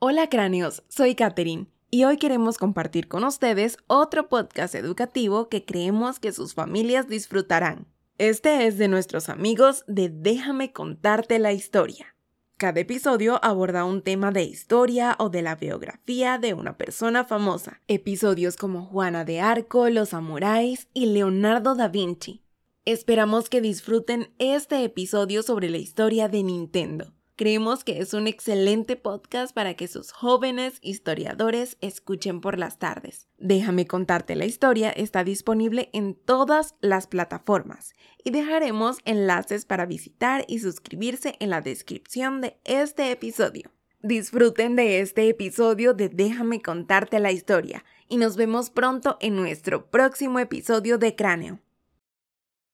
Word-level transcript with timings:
Hola 0.00 0.28
cráneos, 0.28 0.84
soy 0.86 1.16
Katherine 1.16 1.66
y 1.90 2.04
hoy 2.04 2.18
queremos 2.18 2.56
compartir 2.56 3.08
con 3.08 3.24
ustedes 3.24 3.78
otro 3.88 4.28
podcast 4.28 4.76
educativo 4.76 5.48
que 5.48 5.64
creemos 5.64 6.20
que 6.20 6.30
sus 6.30 6.54
familias 6.54 7.08
disfrutarán. 7.08 7.88
Este 8.16 8.68
es 8.68 8.78
de 8.78 8.86
nuestros 8.86 9.28
amigos 9.28 9.82
de 9.88 10.08
Déjame 10.08 10.72
contarte 10.72 11.40
la 11.40 11.52
historia. 11.52 12.14
Cada 12.58 12.78
episodio 12.78 13.44
aborda 13.44 13.84
un 13.84 14.02
tema 14.02 14.30
de 14.30 14.44
historia 14.44 15.16
o 15.18 15.30
de 15.30 15.42
la 15.42 15.56
biografía 15.56 16.38
de 16.38 16.54
una 16.54 16.76
persona 16.76 17.24
famosa. 17.24 17.80
Episodios 17.88 18.54
como 18.54 18.84
Juana 18.84 19.24
de 19.24 19.40
Arco, 19.40 19.88
Los 19.90 20.10
Samuráis 20.10 20.86
y 20.94 21.06
Leonardo 21.06 21.74
da 21.74 21.88
Vinci. 21.88 22.44
Esperamos 22.84 23.48
que 23.48 23.60
disfruten 23.60 24.32
este 24.38 24.84
episodio 24.84 25.42
sobre 25.42 25.68
la 25.68 25.78
historia 25.78 26.28
de 26.28 26.44
Nintendo. 26.44 27.17
Creemos 27.38 27.84
que 27.84 28.00
es 28.00 28.14
un 28.14 28.26
excelente 28.26 28.96
podcast 28.96 29.54
para 29.54 29.74
que 29.74 29.86
sus 29.86 30.10
jóvenes 30.10 30.80
historiadores 30.82 31.76
escuchen 31.80 32.40
por 32.40 32.58
las 32.58 32.80
tardes. 32.80 33.28
Déjame 33.38 33.86
contarte 33.86 34.34
la 34.34 34.44
historia 34.44 34.90
está 34.90 35.22
disponible 35.22 35.88
en 35.92 36.16
todas 36.16 36.74
las 36.80 37.06
plataformas 37.06 37.92
y 38.24 38.32
dejaremos 38.32 38.98
enlaces 39.04 39.66
para 39.66 39.86
visitar 39.86 40.44
y 40.48 40.58
suscribirse 40.58 41.36
en 41.38 41.50
la 41.50 41.60
descripción 41.60 42.40
de 42.40 42.56
este 42.64 43.12
episodio. 43.12 43.70
Disfruten 44.02 44.74
de 44.74 44.98
este 44.98 45.28
episodio 45.28 45.94
de 45.94 46.08
Déjame 46.08 46.60
contarte 46.60 47.20
la 47.20 47.30
historia 47.30 47.84
y 48.08 48.16
nos 48.16 48.34
vemos 48.34 48.70
pronto 48.70 49.16
en 49.20 49.36
nuestro 49.36 49.88
próximo 49.92 50.40
episodio 50.40 50.98
de 50.98 51.14
Cráneo. 51.14 51.60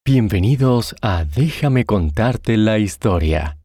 Bienvenidos 0.06 0.96
a 1.02 1.26
Déjame 1.26 1.84
contarte 1.84 2.56
la 2.56 2.78
historia. 2.78 3.58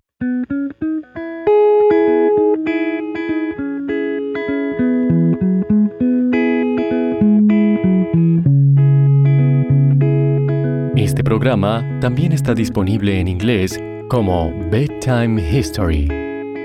Programa 11.30 11.86
también 12.02 12.32
está 12.32 12.56
disponible 12.56 13.20
en 13.20 13.28
inglés 13.28 13.80
como 14.10 14.52
Bedtime 14.72 15.40
History. 15.40 16.08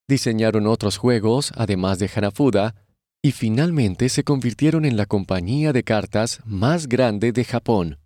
Diseñaron 0.08 0.66
otros 0.66 0.96
juegos, 0.96 1.52
además 1.54 1.98
de 1.98 2.10
Hanafuda, 2.14 2.74
y 3.22 3.32
finalmente 3.32 4.08
se 4.08 4.24
convirtieron 4.24 4.86
en 4.86 4.96
la 4.96 5.04
compañía 5.04 5.74
de 5.74 5.84
cartas 5.84 6.40
más 6.46 6.88
grande 6.88 7.32
de 7.32 7.44
Japón. 7.44 7.98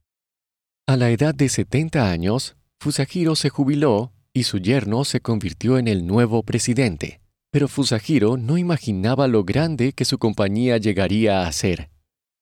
A 0.89 0.97
la 0.97 1.11
edad 1.11 1.33
de 1.33 1.49
70 1.49 2.11
años, 2.11 2.57
Fusahiro 2.81 3.37
se 3.37 3.51
jubiló 3.51 4.12
y 4.33 4.43
su 4.43 4.59
yerno 4.59 5.05
se 5.05 5.21
convirtió 5.21 5.79
en 5.79 5.87
el 5.87 6.05
nuevo 6.05 6.43
presidente. 6.43 7.21
Pero 7.53 7.69
Fusahiro 7.69 8.37
no 8.37 8.59
imaginaba 8.59 9.29
lo 9.29 9.45
grande 9.45 9.93
que 9.93 10.05
su 10.05 10.19
compañía 10.19 10.79
llegaría 10.79 11.47
a 11.47 11.53
ser. 11.53 11.91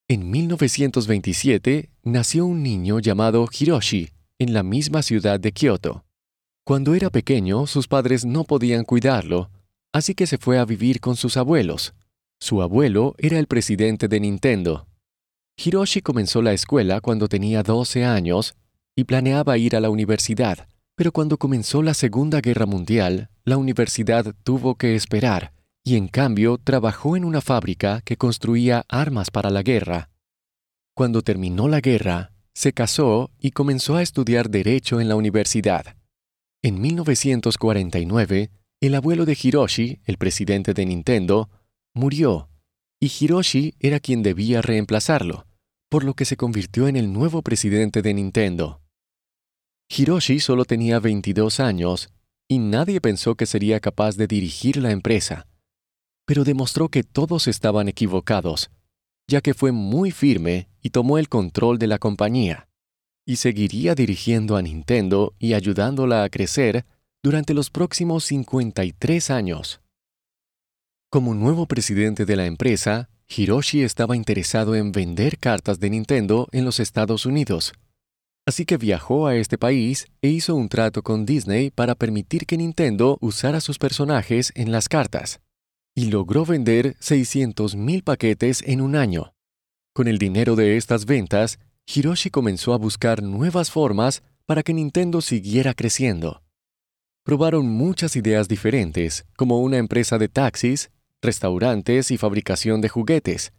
En 0.09 0.31
1927 0.31 1.91
nació 2.03 2.47
un 2.47 2.62
niño 2.62 2.99
llamado 2.99 3.47
Hiroshi, 3.53 4.09
en 4.42 4.53
la 4.53 4.62
misma 4.62 5.03
ciudad 5.03 5.41
de 5.41 5.53
Kioto. 5.53 6.04
Cuando 6.64 6.94
era 6.94 7.10
pequeño, 7.10 7.66
sus 7.66 7.88
padres 7.88 8.25
no 8.25 8.44
podían 8.44 8.84
cuidarlo, 8.84 9.50
así 9.92 10.14
que 10.14 10.26
se 10.26 10.38
fue 10.38 10.58
a 10.58 10.64
vivir 10.64 11.00
con 11.00 11.16
sus 11.16 11.36
abuelos. 11.36 11.94
Su 12.41 12.62
abuelo 12.62 13.14
era 13.19 13.38
el 13.38 13.47
presidente 13.47 14.08
de 14.08 14.20
Nintendo. 14.20 14.86
Hiroshi 15.56 16.00
comenzó 16.00 16.42
la 16.42 16.52
escuela 16.52 17.00
cuando 17.00 17.28
tenía 17.28 17.62
12 17.62 18.04
años 18.04 18.54
y 18.97 19.04
planeaba 19.04 19.58
ir 19.58 19.76
a 19.76 19.81
la 19.81 19.91
universidad, 19.91 20.66
pero 20.94 21.12
cuando 21.12 21.38
comenzó 21.38 21.82
la 21.82 21.94
Segunda 21.94 22.41
Guerra 22.41 22.66
Mundial, 22.66 23.31
la 23.44 23.56
universidad 23.56 24.34
tuvo 24.44 24.75
que 24.76 24.94
esperar, 24.94 25.52
y 25.84 25.97
en 25.97 26.08
cambio 26.08 26.58
trabajó 26.58 27.16
en 27.16 27.25
una 27.25 27.41
fábrica 27.41 28.02
que 28.04 28.16
construía 28.16 28.84
armas 28.88 29.31
para 29.31 29.50
la 29.50 29.62
guerra. 29.62 30.10
Cuando 30.94 31.22
terminó 31.22 31.69
la 31.69 31.81
guerra, 31.81 32.32
se 32.54 32.72
casó 32.72 33.30
y 33.38 33.52
comenzó 33.52 33.96
a 33.96 34.02
estudiar 34.02 34.50
Derecho 34.50 35.00
en 35.00 35.08
la 35.08 35.16
universidad. 35.16 35.96
En 36.62 36.80
1949, 36.80 38.50
el 38.80 38.94
abuelo 38.94 39.24
de 39.24 39.36
Hiroshi, 39.40 40.00
el 40.04 40.18
presidente 40.18 40.74
de 40.74 40.86
Nintendo, 40.86 41.50
murió, 41.94 42.48
y 43.00 43.10
Hiroshi 43.18 43.74
era 43.80 44.00
quien 44.00 44.22
debía 44.22 44.62
reemplazarlo, 44.62 45.46
por 45.88 46.04
lo 46.04 46.14
que 46.14 46.24
se 46.24 46.36
convirtió 46.36 46.88
en 46.88 46.96
el 46.96 47.12
nuevo 47.12 47.42
presidente 47.42 48.02
de 48.02 48.14
Nintendo. 48.14 48.80
Hiroshi 49.88 50.40
solo 50.40 50.64
tenía 50.64 51.00
22 51.00 51.60
años 51.60 52.10
y 52.48 52.58
nadie 52.58 53.00
pensó 53.00 53.34
que 53.34 53.46
sería 53.46 53.81
capaz 53.81 54.16
de 54.16 54.26
dirigir 54.26 54.76
la 54.76 54.90
empresa, 54.90 55.46
pero 56.26 56.44
demostró 56.44 56.88
que 56.88 57.02
todos 57.02 57.48
estaban 57.48 57.88
equivocados 57.88 58.70
ya 59.28 59.40
que 59.40 59.54
fue 59.54 59.72
muy 59.72 60.10
firme 60.10 60.69
y 60.82 60.90
tomó 60.90 61.19
el 61.19 61.28
control 61.28 61.78
de 61.78 61.86
la 61.86 61.98
compañía, 61.98 62.69
y 63.24 63.36
seguiría 63.36 63.94
dirigiendo 63.94 64.56
a 64.56 64.62
Nintendo 64.62 65.34
y 65.38 65.54
ayudándola 65.54 66.24
a 66.24 66.28
crecer 66.28 66.84
durante 67.22 67.54
los 67.54 67.70
próximos 67.70 68.24
53 68.24 69.30
años. 69.30 69.80
Como 71.10 71.34
nuevo 71.34 71.66
presidente 71.66 72.24
de 72.24 72.36
la 72.36 72.46
empresa, 72.46 73.10
Hiroshi 73.28 73.82
estaba 73.82 74.16
interesado 74.16 74.74
en 74.74 74.92
vender 74.92 75.38
cartas 75.38 75.78
de 75.78 75.90
Nintendo 75.90 76.48
en 76.52 76.64
los 76.64 76.80
Estados 76.80 77.26
Unidos. 77.26 77.72
Así 78.44 78.64
que 78.64 78.76
viajó 78.76 79.28
a 79.28 79.36
este 79.36 79.56
país 79.56 80.08
e 80.20 80.28
hizo 80.28 80.56
un 80.56 80.69
trato 80.69 81.02
con 81.02 81.24
Disney 81.24 81.70
para 81.70 81.94
permitir 81.94 82.44
que 82.44 82.56
Nintendo 82.56 83.19
usara 83.20 83.60
sus 83.60 83.78
personajes 83.78 84.52
en 84.56 84.72
las 84.72 84.88
cartas 84.88 85.40
y 85.94 86.06
logró 86.06 86.44
vender 86.44 86.97
600.000 86.97 88.03
paquetes 88.03 88.62
en 88.67 88.81
un 88.81 88.97
año. 88.97 89.35
Con 89.93 90.09
el 90.09 90.19
dinero 90.19 90.56
de 90.56 90.77
estas 90.77 91.05
ventas, 91.05 91.59
Hiroshi 91.87 92.31
comenzó 92.31 92.73
a 92.73 92.79
buscar 92.79 93.23
nuevas 93.23 93.71
formas 93.71 94.23
para 94.47 94.62
que 94.62 94.73
Nintendo 94.73 95.21
siguiera 95.21 95.75
creciendo. 95.75 96.43
Probaron 97.25 97.67
muchas 97.67 98.17
ideas 98.17 98.49
diferentes, 98.49 99.27
como 99.37 99.61
una 99.61 99.79
empresa 99.79 100.19
de 100.19 100.29
taxis, 100.29 100.91
restaurantes 101.21 102.11
y 102.11 102.19
fabricación 102.19 102.81
de 102.81 102.89
juguetes. 102.89 103.53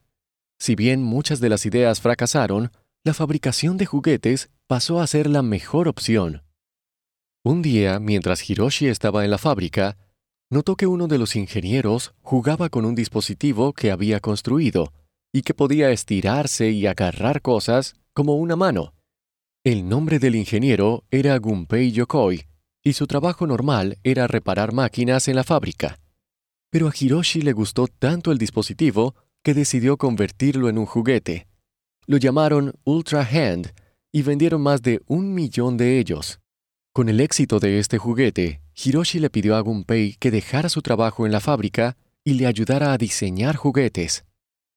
Si 0.59 0.75
bien 0.75 1.01
muchas 1.01 1.39
de 1.39 1.49
las 1.49 1.65
ideas 1.65 2.01
fracasaron, 2.01 2.71
la 3.03 3.13
fabricación 3.13 3.77
de 3.77 3.85
juguetes 3.85 4.49
pasó 4.67 5.01
a 5.01 5.07
ser 5.07 5.29
la 5.29 5.41
mejor 5.41 5.87
opción. 5.87 6.43
Un 7.43 7.61
día, 7.61 7.99
mientras 7.99 8.49
Hiroshi 8.49 8.87
estaba 8.87 9.25
en 9.25 9.31
la 9.31 9.37
fábrica, 9.37 9.97
notó 10.49 10.75
que 10.75 10.87
uno 10.87 11.07
de 11.07 11.17
los 11.17 11.35
ingenieros 11.35 12.13
jugaba 12.21 12.69
con 12.69 12.85
un 12.85 12.95
dispositivo 12.95 13.73
que 13.73 13.91
había 13.91 14.19
construido 14.19 14.93
y 15.33 15.41
que 15.41 15.53
podía 15.53 15.91
estirarse 15.91 16.69
y 16.71 16.85
agarrar 16.85 17.41
cosas 17.41 17.95
como 18.13 18.35
una 18.35 18.55
mano. 18.55 18.93
El 19.63 19.87
nombre 19.87 20.19
del 20.19 20.35
ingeniero 20.35 21.05
era 21.09 21.37
Gunpei 21.37 21.91
Yokoi 21.91 22.45
y 22.83 22.93
su 22.93 23.07
trabajo 23.07 23.47
normal 23.47 23.97
era 24.03 24.27
reparar 24.27 24.73
máquinas 24.73 25.27
en 25.27 25.37
la 25.37 25.43
fábrica. 25.43 25.99
Pero 26.69 26.87
a 26.87 26.93
Hiroshi 26.97 27.41
le 27.41 27.53
gustó 27.53 27.87
tanto 27.87 28.31
el 28.31 28.37
dispositivo 28.37 29.15
que 29.43 29.53
decidió 29.53 29.97
convertirlo 29.97 30.69
en 30.69 30.77
un 30.77 30.85
juguete. 30.85 31.47
Lo 32.05 32.17
llamaron 32.17 32.73
Ultra 32.83 33.25
Hand 33.25 33.73
y 34.11 34.21
vendieron 34.21 34.61
más 34.61 34.81
de 34.81 35.01
un 35.07 35.33
millón 35.33 35.77
de 35.77 35.99
ellos. 35.99 36.39
Con 36.93 37.09
el 37.09 37.19
éxito 37.21 37.59
de 37.59 37.79
este 37.79 37.97
juguete, 37.97 38.61
Hiroshi 38.75 39.19
le 39.19 39.29
pidió 39.29 39.55
a 39.55 39.61
Gunpei 39.61 40.15
que 40.19 40.31
dejara 40.31 40.69
su 40.69 40.81
trabajo 40.81 41.25
en 41.25 41.31
la 41.31 41.39
fábrica 41.39 41.97
y 42.23 42.33
le 42.33 42.47
ayudara 42.47 42.93
a 42.93 42.97
diseñar 42.97 43.55
juguetes. 43.55 44.25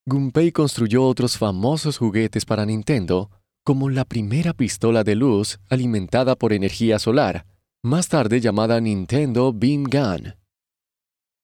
Gunpei 0.07 0.53
construyó 0.53 1.05
otros 1.05 1.39
famosos 1.39 1.99
juguetes 1.99 2.45
para 2.45 2.67
Nintendo, 2.67 3.31
como 3.65 3.91
la 3.91 4.05
primera 4.05 4.53
pistola 4.53 5.03
de 5.03 5.17
luz 5.17 5.59
alimentada 5.69 6.37
por 6.37 6.53
energía 6.53 6.99
solar, 6.99 7.47
más 7.83 8.09
tarde 8.09 8.41
llamada 8.41 8.81
Nintendo 8.81 9.53
Beam 9.53 9.85
Gun. 9.85 10.35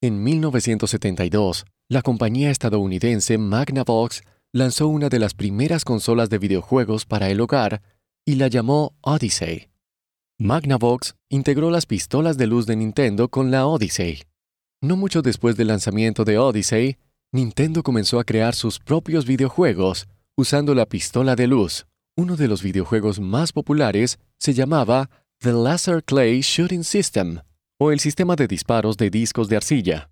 En 0.00 0.22
1972, 0.22 1.64
la 1.88 2.02
compañía 2.02 2.50
estadounidense 2.50 3.38
Magnavox 3.38 4.22
lanzó 4.52 4.88
una 4.88 5.08
de 5.08 5.18
las 5.18 5.34
primeras 5.34 5.84
consolas 5.84 6.30
de 6.30 6.38
videojuegos 6.38 7.06
para 7.06 7.30
el 7.30 7.40
hogar 7.40 7.82
y 8.24 8.36
la 8.36 8.48
llamó 8.48 8.94
Odyssey. 9.00 9.71
Magnavox 10.38 11.14
integró 11.28 11.70
las 11.70 11.86
pistolas 11.86 12.36
de 12.36 12.46
luz 12.46 12.66
de 12.66 12.76
Nintendo 12.76 13.28
con 13.28 13.50
la 13.50 13.66
Odyssey. 13.66 14.22
No 14.80 14.96
mucho 14.96 15.22
después 15.22 15.56
del 15.56 15.68
lanzamiento 15.68 16.24
de 16.24 16.38
Odyssey, 16.38 16.96
Nintendo 17.32 17.82
comenzó 17.82 18.18
a 18.18 18.24
crear 18.24 18.54
sus 18.54 18.78
propios 18.78 19.24
videojuegos 19.24 20.08
usando 20.36 20.74
la 20.74 20.86
pistola 20.86 21.36
de 21.36 21.46
luz. 21.46 21.86
Uno 22.16 22.36
de 22.36 22.48
los 22.48 22.62
videojuegos 22.62 23.20
más 23.20 23.52
populares 23.52 24.18
se 24.38 24.52
llamaba 24.54 25.08
The 25.38 25.52
Laser 25.52 26.02
Clay 26.02 26.40
Shooting 26.40 26.84
System, 26.84 27.38
o 27.78 27.92
el 27.92 28.00
sistema 28.00 28.36
de 28.36 28.48
disparos 28.48 28.96
de 28.96 29.10
discos 29.10 29.48
de 29.48 29.56
arcilla. 29.56 30.10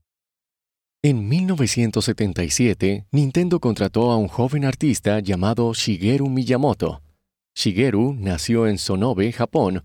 En 1.02 1.28
1977, 1.28 3.06
Nintendo 3.10 3.58
contrató 3.58 4.10
a 4.10 4.16
un 4.16 4.28
joven 4.28 4.64
artista 4.64 5.20
llamado 5.20 5.72
Shigeru 5.72 6.28
Miyamoto. 6.28 7.02
Shigeru 7.54 8.14
nació 8.14 8.66
en 8.66 8.78
Sonobe, 8.78 9.32
Japón, 9.32 9.82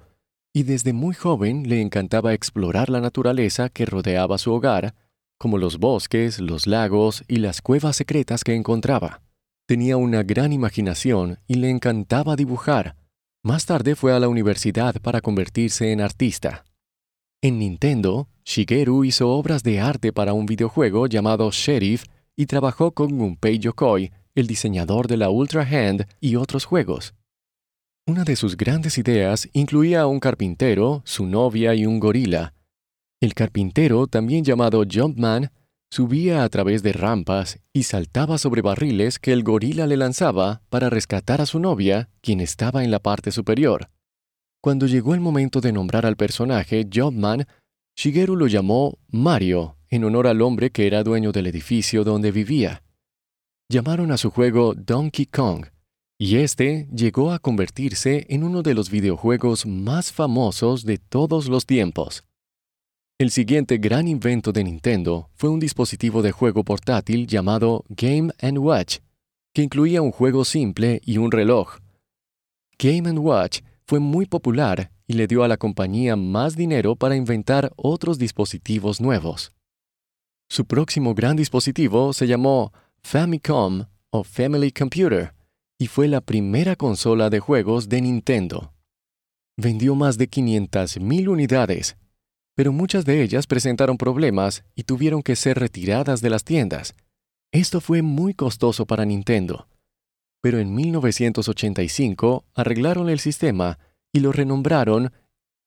y 0.56 0.64
desde 0.64 0.94
muy 0.94 1.14
joven 1.14 1.68
le 1.68 1.82
encantaba 1.82 2.34
explorar 2.34 2.90
la 2.90 3.02
naturaleza 3.02 3.68
que 3.68 3.86
rodeaba 3.86 4.38
su 4.38 4.54
hogar, 4.54 4.96
como 5.38 5.58
los 5.58 5.80
bosques, 5.80 6.40
los 6.40 6.66
lagos 6.66 7.26
y 7.28 7.36
las 7.36 7.62
cuevas 7.62 7.98
secretas 7.98 8.46
que 8.46 8.56
encontraba. 8.56 9.22
Tenía 9.68 9.98
una 9.98 10.24
gran 10.24 10.54
imaginación 10.54 11.40
y 11.46 11.56
le 11.56 11.70
encantaba 11.70 12.38
dibujar, 12.38 12.96
más 13.44 13.66
tarde 13.66 13.98
fue 13.98 14.14
a 14.14 14.20
la 14.22 14.30
universidad 14.30 14.96
para 15.02 15.20
convertirse 15.20 15.92
en 15.92 16.00
artista. 16.00 16.64
En 17.42 17.60
Nintendo, 17.60 18.30
Shigeru 18.46 19.04
hizo 19.04 19.32
obras 19.32 19.62
de 19.62 19.82
arte 19.82 20.14
para 20.14 20.32
un 20.32 20.46
videojuego 20.46 21.08
llamado 21.08 21.52
Sheriff 21.52 22.06
y 22.38 22.46
trabajó 22.46 22.92
con 22.92 23.18
Gunpei 23.18 23.60
Yokoi, 23.60 24.14
el 24.36 24.48
diseñador 24.48 25.10
de 25.10 25.18
la 25.18 25.30
Ultra 25.30 25.64
Hand 25.64 26.08
y 26.22 26.38
otros 26.38 26.64
juegos. 26.64 27.14
Una 28.08 28.24
de 28.24 28.36
sus 28.36 28.56
grandes 28.56 28.98
ideas 28.98 29.50
incluía 29.54 30.02
a 30.02 30.08
un 30.08 30.20
carpintero, 30.20 31.02
su 31.06 31.26
novia 31.26 31.74
y 31.74 31.86
un 31.86 32.00
gorila. 32.00 32.54
El 33.20 33.34
carpintero, 33.34 34.08
también 34.08 34.44
llamado 34.44 34.84
Jumpman, 34.90 35.50
Subía 35.96 36.44
a 36.44 36.50
través 36.50 36.84
de 36.84 36.92
rampas 36.92 37.60
y 37.72 37.84
saltaba 37.84 38.38
sobre 38.38 38.62
barriles 38.62 39.18
que 39.18 39.32
el 39.32 39.44
gorila 39.44 39.88
le 39.88 39.96
lanzaba 39.96 40.62
para 40.70 40.90
rescatar 40.90 41.40
a 41.40 41.46
su 41.46 41.60
novia, 41.60 42.10
quien 42.20 42.42
estaba 42.42 42.84
en 42.84 42.92
la 42.92 43.00
parte 43.00 43.32
superior. 43.32 43.90
Cuando 44.62 44.88
llegó 44.88 45.14
el 45.14 45.22
momento 45.22 45.62
de 45.62 45.72
nombrar 45.72 46.06
al 46.06 46.18
personaje 46.18 46.86
Jumpman, 46.94 47.46
Shigeru 47.96 48.36
lo 48.36 48.48
llamó 48.48 48.98
Mario, 49.08 49.78
en 49.90 50.04
honor 50.04 50.28
al 50.28 50.42
hombre 50.42 50.70
que 50.70 50.86
era 50.86 51.02
dueño 51.02 51.32
del 51.32 51.48
edificio 51.48 52.04
donde 52.04 52.32
vivía. 52.32 52.84
Llamaron 53.70 54.12
a 54.12 54.18
su 54.18 54.32
juego 54.32 54.74
Donkey 54.76 55.28
Kong, 55.28 55.68
y 56.18 56.38
este 56.38 56.88
llegó 56.94 57.32
a 57.32 57.40
convertirse 57.40 58.26
en 58.30 58.44
uno 58.44 58.62
de 58.62 58.74
los 58.74 58.90
videojuegos 58.90 59.66
más 59.66 60.12
famosos 60.12 60.86
de 60.86 60.98
todos 60.98 61.50
los 61.50 61.66
tiempos. 61.66 62.24
El 63.18 63.32
siguiente 63.32 63.78
gran 63.78 64.08
invento 64.08 64.52
de 64.52 64.64
Nintendo 64.64 65.30
fue 65.36 65.50
un 65.50 65.60
dispositivo 65.60 66.22
de 66.22 66.32
juego 66.32 66.64
portátil 66.64 67.28
llamado 67.28 67.84
Game⁇ 67.90 68.34
Watch, 68.60 69.00
que 69.54 69.62
incluía 69.62 70.02
un 70.02 70.12
juego 70.12 70.44
simple 70.46 71.02
y 71.06 71.18
un 71.18 71.32
reloj. 71.32 71.80
Game⁇ 72.78 73.10
Watch 73.20 73.62
fue 73.86 74.00
muy 74.00 74.26
popular 74.26 74.92
y 75.08 75.14
le 75.14 75.28
dio 75.28 75.44
a 75.44 75.48
la 75.48 75.58
compañía 75.58 76.16
más 76.16 76.56
dinero 76.56 76.96
para 76.96 77.16
inventar 77.16 77.72
otros 77.76 78.18
dispositivos 78.18 79.00
nuevos. 79.00 79.54
Su 80.50 80.66
próximo 80.66 81.14
gran 81.14 81.36
dispositivo 81.36 82.14
se 82.14 82.28
llamó 82.28 82.74
Famicom 83.02 83.86
o 84.10 84.24
Family 84.24 84.72
Computer 84.72 85.36
y 85.78 85.88
fue 85.88 86.08
la 86.08 86.22
primera 86.22 86.76
consola 86.76 87.30
de 87.30 87.40
juegos 87.40 87.90
de 87.90 88.02
Nintendo. 88.02 88.74
Vendió 89.58 89.96
más 89.96 90.18
de 90.18 90.30
500.000 90.30 91.28
unidades 91.28 91.98
pero 92.56 92.72
muchas 92.72 93.06
de 93.06 93.22
ellas 93.22 93.48
presentaron 93.48 93.98
problemas 93.98 94.64
y 94.76 94.84
tuvieron 94.84 95.22
que 95.22 95.36
ser 95.36 95.60
retiradas 95.60 96.22
de 96.22 96.30
las 96.30 96.46
tiendas. 96.46 96.96
Esto 97.52 97.82
fue 97.82 98.02
muy 98.02 98.34
costoso 98.34 98.86
para 98.86 99.06
Nintendo. 99.06 99.68
Pero 100.42 100.60
en 100.60 100.74
1985 100.74 102.46
arreglaron 102.54 103.10
el 103.10 103.20
sistema 103.20 103.78
y 104.14 104.22
lo 104.22 104.32
renombraron 104.32 105.12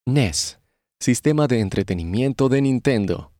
NES, 0.06 0.59
Sistema 0.99 1.47
de 1.47 1.61
Entretenimiento 1.61 2.49
de 2.49 2.62
Nintendo. 2.62 3.33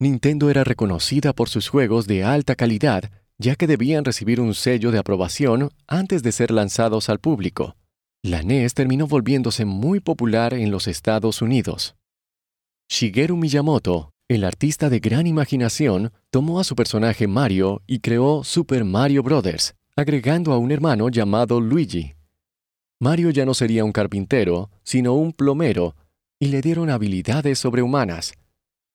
Nintendo 0.00 0.50
era 0.50 0.64
reconocida 0.64 1.32
por 1.32 1.48
sus 1.48 1.68
juegos 1.68 2.06
de 2.06 2.24
alta 2.24 2.56
calidad, 2.56 3.10
ya 3.38 3.54
que 3.54 3.66
debían 3.66 4.04
recibir 4.04 4.40
un 4.40 4.54
sello 4.54 4.90
de 4.90 4.98
aprobación 4.98 5.70
antes 5.86 6.22
de 6.22 6.32
ser 6.32 6.50
lanzados 6.50 7.08
al 7.08 7.20
público. 7.20 7.76
La 8.22 8.42
NES 8.42 8.74
terminó 8.74 9.06
volviéndose 9.06 9.64
muy 9.64 10.00
popular 10.00 10.54
en 10.54 10.70
los 10.70 10.88
Estados 10.88 11.40
Unidos. 11.40 11.94
Shigeru 12.88 13.36
Miyamoto, 13.36 14.10
el 14.28 14.44
artista 14.44 14.90
de 14.90 14.98
gran 14.98 15.26
imaginación, 15.26 16.12
tomó 16.30 16.58
a 16.58 16.64
su 16.64 16.74
personaje 16.74 17.28
Mario 17.28 17.82
y 17.86 18.00
creó 18.00 18.42
Super 18.44 18.84
Mario 18.84 19.22
Bros., 19.22 19.74
agregando 19.94 20.52
a 20.52 20.58
un 20.58 20.72
hermano 20.72 21.08
llamado 21.08 21.60
Luigi. 21.60 22.14
Mario 23.00 23.30
ya 23.30 23.44
no 23.44 23.54
sería 23.54 23.84
un 23.84 23.92
carpintero, 23.92 24.70
sino 24.82 25.14
un 25.14 25.32
plomero, 25.32 25.94
y 26.40 26.48
le 26.48 26.60
dieron 26.60 26.90
habilidades 26.90 27.60
sobrehumanas. 27.60 28.32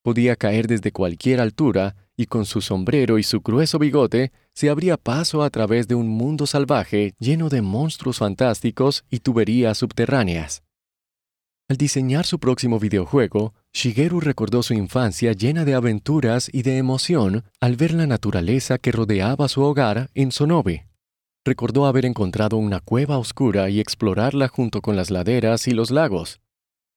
Podía 0.02 0.36
caer 0.36 0.68
desde 0.68 0.92
cualquier 0.92 1.40
altura 1.40 1.96
y 2.16 2.28
con 2.28 2.46
su 2.46 2.62
sombrero 2.62 3.18
y 3.18 3.24
su 3.24 3.42
grueso 3.42 3.80
bigote 3.80 4.32
se 4.54 4.70
abría 4.70 4.98
paso 4.98 5.44
a 5.44 5.50
través 5.50 5.88
de 5.88 5.96
un 5.96 6.08
mundo 6.08 6.46
salvaje 6.46 7.14
lleno 7.20 7.50
de 7.50 7.62
monstruos 7.62 8.20
fantásticos 8.20 9.04
y 9.10 9.20
tuberías 9.20 9.78
subterráneas. 9.78 10.64
Al 11.70 11.78
diseñar 11.78 12.26
su 12.26 12.40
próximo 12.40 12.78
videojuego, 12.78 13.54
Shigeru 13.74 14.20
recordó 14.20 14.62
su 14.62 14.74
infancia 14.74 15.32
llena 15.32 15.66
de 15.66 15.74
aventuras 15.74 16.50
y 16.54 16.62
de 16.62 16.78
emoción 16.78 17.46
al 17.60 17.78
ver 17.78 17.94
la 17.94 18.06
naturaleza 18.06 18.78
que 18.78 18.92
rodeaba 18.92 19.48
su 19.48 19.64
hogar 19.64 20.10
en 20.14 20.32
Sonobe. 20.32 20.88
Recordó 21.46 21.88
haber 21.88 22.06
encontrado 22.06 22.58
una 22.58 22.80
cueva 22.80 23.18
oscura 23.18 23.70
y 23.70 23.80
explorarla 23.80 24.50
junto 24.50 24.82
con 24.82 24.96
las 24.96 25.10
laderas 25.10 25.68
y 25.68 25.72
los 25.72 25.90
lagos. 25.90 26.40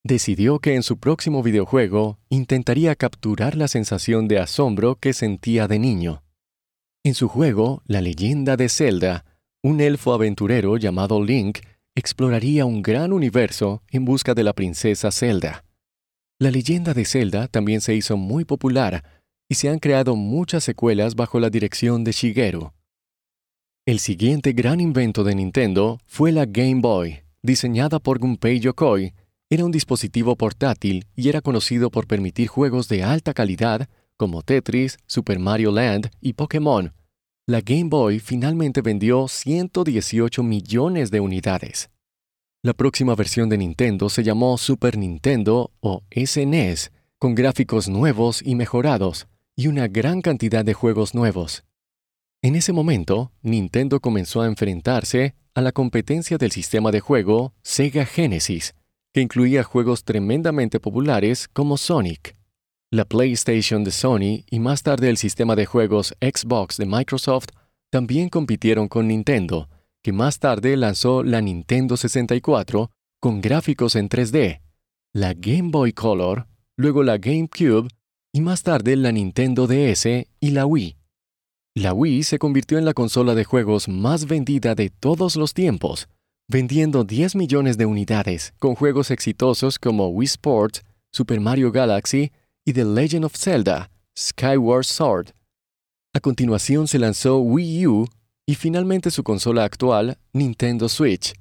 Decidió 0.06 0.60
que 0.60 0.76
en 0.76 0.84
su 0.84 0.98
próximo 0.98 1.42
videojuego 1.42 2.20
intentaría 2.28 2.94
capturar 2.94 3.56
la 3.56 3.66
sensación 3.66 4.28
de 4.28 4.38
asombro 4.38 4.94
que 5.00 5.12
sentía 5.12 5.66
de 5.66 5.80
niño. 5.80 6.22
En 7.02 7.14
su 7.14 7.26
juego, 7.28 7.82
La 7.86 8.00
leyenda 8.00 8.56
de 8.56 8.68
Zelda, 8.68 9.24
un 9.64 9.80
elfo 9.80 10.12
aventurero 10.12 10.76
llamado 10.76 11.24
Link 11.24 11.58
exploraría 11.96 12.66
un 12.66 12.82
gran 12.82 13.12
universo 13.12 13.82
en 13.90 14.04
busca 14.04 14.34
de 14.34 14.44
la 14.44 14.52
princesa 14.52 15.10
Zelda. 15.10 15.64
La 16.38 16.52
leyenda 16.52 16.94
de 16.94 17.04
Zelda 17.04 17.48
también 17.48 17.80
se 17.80 17.96
hizo 17.96 18.16
muy 18.16 18.44
popular 18.44 19.02
y 19.48 19.56
se 19.56 19.70
han 19.70 19.80
creado 19.80 20.14
muchas 20.14 20.62
secuelas 20.62 21.16
bajo 21.16 21.40
la 21.40 21.50
dirección 21.50 22.04
de 22.04 22.12
Shigeru. 22.12 22.70
El 23.84 23.98
siguiente 23.98 24.52
gran 24.52 24.78
invento 24.78 25.24
de 25.24 25.34
Nintendo 25.34 25.98
fue 26.06 26.30
la 26.30 26.46
Game 26.46 26.80
Boy, 26.80 27.24
diseñada 27.42 27.98
por 27.98 28.20
Gunpei 28.20 28.60
Yokoi. 28.60 29.12
Era 29.48 29.64
un 29.64 29.70
dispositivo 29.70 30.34
portátil 30.34 31.06
y 31.14 31.28
era 31.28 31.40
conocido 31.40 31.90
por 31.90 32.08
permitir 32.08 32.48
juegos 32.48 32.88
de 32.88 33.04
alta 33.04 33.32
calidad 33.32 33.88
como 34.16 34.42
Tetris, 34.42 34.98
Super 35.06 35.38
Mario 35.38 35.70
Land 35.70 36.10
y 36.20 36.32
Pokémon. 36.32 36.92
La 37.46 37.60
Game 37.60 37.84
Boy 37.84 38.18
finalmente 38.18 38.82
vendió 38.82 39.28
118 39.28 40.42
millones 40.42 41.12
de 41.12 41.20
unidades. 41.20 41.90
La 42.64 42.72
próxima 42.72 43.14
versión 43.14 43.48
de 43.48 43.58
Nintendo 43.58 44.08
se 44.08 44.24
llamó 44.24 44.58
Super 44.58 44.98
Nintendo 44.98 45.70
o 45.78 46.02
SNES, 46.10 46.86
e 46.86 46.90
con 47.18 47.36
gráficos 47.36 47.88
nuevos 47.88 48.42
y 48.44 48.56
mejorados, 48.56 49.28
y 49.54 49.68
una 49.68 49.86
gran 49.86 50.22
cantidad 50.22 50.64
de 50.64 50.74
juegos 50.74 51.14
nuevos. 51.14 51.62
En 52.42 52.56
ese 52.56 52.72
momento, 52.72 53.30
Nintendo 53.42 54.00
comenzó 54.00 54.42
a 54.42 54.46
enfrentarse 54.46 55.36
a 55.54 55.60
la 55.60 55.70
competencia 55.70 56.36
del 56.36 56.50
sistema 56.50 56.90
de 56.90 56.98
juego 56.98 57.54
Sega 57.62 58.04
Genesis, 58.06 58.74
que 59.16 59.22
incluía 59.22 59.64
juegos 59.64 60.04
tremendamente 60.04 60.78
populares 60.78 61.48
como 61.48 61.78
Sonic. 61.78 62.36
La 62.90 63.06
PlayStation 63.06 63.82
de 63.82 63.90
Sony 63.90 64.44
y 64.50 64.60
más 64.60 64.82
tarde 64.82 65.08
el 65.08 65.16
sistema 65.16 65.56
de 65.56 65.64
juegos 65.64 66.14
Xbox 66.20 66.76
de 66.76 66.84
Microsoft 66.84 67.46
también 67.90 68.28
compitieron 68.28 68.88
con 68.88 69.08
Nintendo, 69.08 69.70
que 70.02 70.12
más 70.12 70.38
tarde 70.38 70.76
lanzó 70.76 71.22
la 71.22 71.40
Nintendo 71.40 71.96
64 71.96 72.90
con 73.18 73.40
gráficos 73.40 73.96
en 73.96 74.10
3D, 74.10 74.60
la 75.14 75.32
Game 75.32 75.70
Boy 75.70 75.94
Color, 75.94 76.46
luego 76.76 77.02
la 77.02 77.16
GameCube 77.16 77.88
y 78.34 78.42
más 78.42 78.62
tarde 78.62 78.96
la 78.96 79.12
Nintendo 79.12 79.66
DS 79.66 80.26
y 80.40 80.50
la 80.50 80.66
Wii. 80.66 80.98
La 81.74 81.94
Wii 81.94 82.22
se 82.22 82.38
convirtió 82.38 82.76
en 82.76 82.84
la 82.84 82.92
consola 82.92 83.34
de 83.34 83.44
juegos 83.44 83.88
más 83.88 84.26
vendida 84.26 84.74
de 84.74 84.90
todos 84.90 85.36
los 85.36 85.54
tiempos, 85.54 86.06
vendiendo 86.48 87.02
10 87.02 87.34
millones 87.34 87.76
de 87.76 87.86
unidades 87.86 88.54
con 88.58 88.76
juegos 88.76 89.10
exitosos 89.10 89.78
como 89.78 90.08
Wii 90.08 90.26
Sports, 90.26 90.84
Super 91.12 91.40
Mario 91.40 91.72
Galaxy 91.72 92.30
y 92.64 92.72
The 92.72 92.84
Legend 92.84 93.24
of 93.24 93.36
Zelda, 93.36 93.90
Skyward 94.16 94.84
Sword. 94.84 95.30
A 96.14 96.20
continuación 96.20 96.86
se 96.86 96.98
lanzó 96.98 97.38
Wii 97.38 97.86
U 97.88 98.06
y 98.46 98.54
finalmente 98.54 99.10
su 99.10 99.24
consola 99.24 99.64
actual, 99.64 100.18
Nintendo 100.32 100.88
Switch. 100.88 101.34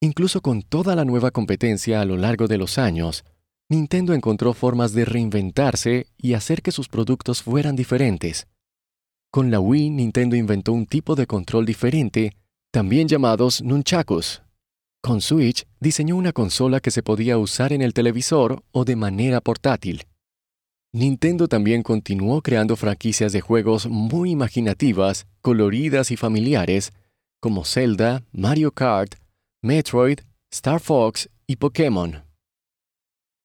Incluso 0.00 0.40
con 0.40 0.62
toda 0.62 0.96
la 0.96 1.04
nueva 1.04 1.30
competencia 1.30 2.00
a 2.00 2.04
lo 2.04 2.16
largo 2.16 2.46
de 2.46 2.58
los 2.58 2.78
años, 2.78 3.24
Nintendo 3.68 4.14
encontró 4.14 4.52
formas 4.52 4.92
de 4.92 5.04
reinventarse 5.04 6.06
y 6.18 6.34
hacer 6.34 6.62
que 6.62 6.72
sus 6.72 6.88
productos 6.88 7.42
fueran 7.42 7.76
diferentes. 7.76 8.46
Con 9.30 9.50
la 9.50 9.60
Wii, 9.60 9.90
Nintendo 9.90 10.36
inventó 10.36 10.72
un 10.72 10.86
tipo 10.86 11.14
de 11.14 11.26
control 11.26 11.66
diferente, 11.66 12.36
también 12.74 13.06
llamados 13.06 13.62
nunchakus. 13.62 14.42
Con 15.00 15.20
Switch, 15.20 15.64
diseñó 15.78 16.16
una 16.16 16.32
consola 16.32 16.80
que 16.80 16.90
se 16.90 17.04
podía 17.04 17.38
usar 17.38 17.72
en 17.72 17.82
el 17.82 17.94
televisor 17.94 18.64
o 18.72 18.84
de 18.84 18.96
manera 18.96 19.40
portátil. 19.40 20.06
Nintendo 20.92 21.46
también 21.46 21.84
continuó 21.84 22.42
creando 22.42 22.74
franquicias 22.74 23.30
de 23.32 23.40
juegos 23.40 23.86
muy 23.86 24.32
imaginativas, 24.32 25.28
coloridas 25.40 26.10
y 26.10 26.16
familiares, 26.16 26.92
como 27.38 27.64
Zelda, 27.64 28.24
Mario 28.32 28.72
Kart, 28.72 29.14
Metroid, 29.62 30.18
Star 30.50 30.80
Fox 30.80 31.30
y 31.46 31.54
Pokémon. 31.54 32.24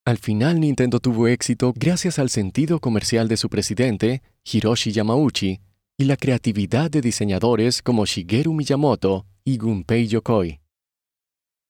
Al 0.06 0.18
final 0.18 0.60
Nintendo 0.60 1.00
tuvo 1.00 1.28
éxito 1.28 1.72
gracias 1.76 2.18
al 2.18 2.32
sentido 2.32 2.80
comercial 2.80 3.28
de 3.28 3.38
su 3.38 3.48
presidente, 3.48 4.24
Hiroshi 4.44 4.92
Yamauchi, 4.92 5.60
y 6.00 6.06
la 6.06 6.16
creatividad 6.16 6.90
de 6.90 7.02
diseñadores 7.02 7.82
como 7.82 8.06
Shigeru 8.06 8.54
Miyamoto 8.54 9.26
y 9.44 9.58
Gunpei 9.58 10.08
Yokoi. 10.08 10.62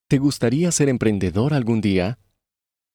¿Te 0.07 0.19
gustaría 0.19 0.71
ser 0.71 0.87
emprendedor 0.87 1.55
algún 1.55 1.81
día? 1.81 2.19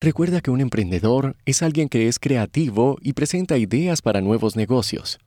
Recuerda 0.00 0.40
que 0.40 0.52
un 0.52 0.60
emprendedor 0.60 1.36
es 1.44 1.64
alguien 1.64 1.88
que 1.88 2.06
es 2.06 2.20
creativo 2.20 2.98
y 3.00 3.14
presenta 3.14 3.58
ideas 3.58 4.00
para 4.00 4.20
nuevos 4.20 4.54
negocios. 4.54 5.18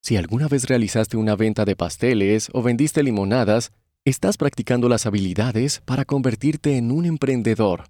Si 0.00 0.16
alguna 0.16 0.46
vez 0.46 0.68
realizaste 0.68 1.16
una 1.16 1.34
venta 1.34 1.64
de 1.64 1.74
pasteles 1.74 2.50
o 2.52 2.62
vendiste 2.62 3.02
limonadas, 3.02 3.72
estás 4.04 4.36
practicando 4.36 4.88
las 4.88 5.06
habilidades 5.06 5.82
para 5.84 6.04
convertirte 6.04 6.76
en 6.76 6.92
un 6.92 7.04
emprendedor. 7.04 7.86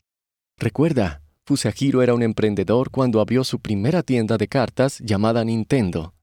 Recuerda, 0.56 1.20
Fusahiro 1.44 2.00
era 2.00 2.14
un 2.14 2.22
emprendedor 2.22 2.90
cuando 2.90 3.20
abrió 3.20 3.44
su 3.44 3.60
primera 3.60 4.02
tienda 4.02 4.38
de 4.38 4.48
cartas 4.48 5.00
llamada 5.00 5.44
Nintendo. 5.44 6.14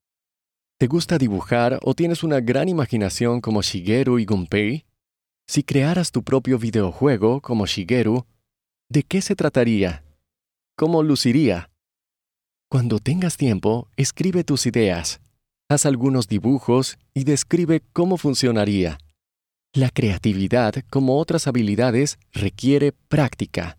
¿Te 0.77 0.87
gusta 0.87 1.17
dibujar 1.17 1.79
o 1.83 1.93
tienes 1.93 2.21
una 2.21 2.41
gran 2.41 2.67
imaginación 2.67 3.39
como 3.39 3.61
Shigeru 3.61 4.19
y 4.19 4.25
Gunpei? 4.25 4.85
Si 5.47 5.63
crearas 5.63 6.11
tu 6.11 6.21
propio 6.21 6.59
videojuego 6.59 7.39
como 7.39 7.65
Shigeru, 7.65 8.25
¿de 8.89 9.03
qué 9.03 9.21
se 9.21 9.37
trataría? 9.37 10.03
¿Cómo 10.75 11.01
luciría? 11.01 11.71
Cuando 12.69 12.99
tengas 12.99 13.37
tiempo, 13.37 13.87
escribe 13.95 14.43
tus 14.43 14.65
ideas, 14.65 15.21
haz 15.69 15.85
algunos 15.85 16.27
dibujos 16.27 16.97
y 17.13 17.23
describe 17.23 17.81
cómo 17.93 18.17
funcionaría. 18.17 18.97
La 19.73 19.89
creatividad, 19.89 20.73
como 20.89 21.19
otras 21.19 21.47
habilidades, 21.47 22.19
requiere 22.33 22.91
práctica. 22.91 23.77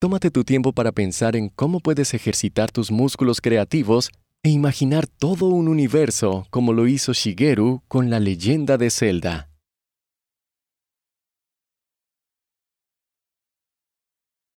Tómate 0.00 0.30
tu 0.30 0.44
tiempo 0.44 0.72
para 0.72 0.92
pensar 0.92 1.36
en 1.36 1.50
cómo 1.50 1.80
puedes 1.80 2.14
ejercitar 2.14 2.70
tus 2.70 2.90
músculos 2.90 3.42
creativos 3.42 4.10
e 4.44 4.50
imaginar 4.50 5.06
todo 5.06 5.46
un 5.46 5.68
universo 5.68 6.48
como 6.50 6.72
lo 6.72 6.88
hizo 6.88 7.12
Shigeru 7.12 7.82
con 7.86 8.10
la 8.10 8.18
leyenda 8.18 8.76
de 8.76 8.90
Zelda. 8.90 9.51